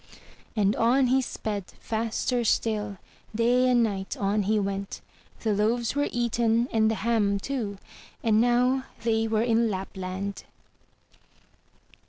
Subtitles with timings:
[0.31, 2.97] *' And on he sped faster still,—
[3.35, 4.99] day and night on he went.
[5.41, 7.77] The loaves were eaten, and the ham too,
[8.23, 10.45] and now they were in Lapland.